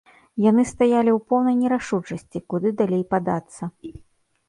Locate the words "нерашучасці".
1.63-2.45